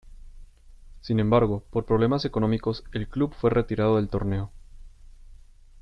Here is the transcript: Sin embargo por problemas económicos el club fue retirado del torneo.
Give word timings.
Sin 1.01 1.19
embargo 1.19 1.63
por 1.69 1.85
problemas 1.85 2.25
económicos 2.25 2.83
el 2.91 3.07
club 3.07 3.35
fue 3.35 3.51
retirado 3.51 3.97
del 3.97 4.09
torneo. 4.09 4.49